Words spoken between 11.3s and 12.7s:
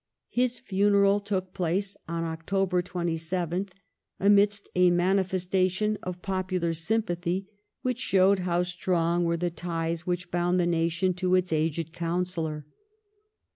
its aged counsellor.